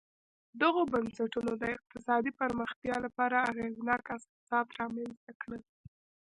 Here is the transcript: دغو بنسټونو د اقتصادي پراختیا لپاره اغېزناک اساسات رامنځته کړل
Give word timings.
دغو 0.61 0.81
بنسټونو 0.93 1.51
د 1.61 1.63
اقتصادي 1.75 2.31
پراختیا 2.39 2.95
لپاره 3.05 3.35
اغېزناک 3.51 4.03
اساسات 4.17 4.67
رامنځته 4.79 5.31
کړل 5.41 5.61